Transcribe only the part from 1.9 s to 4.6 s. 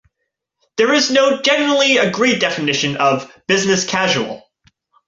agreed definition of "business casual".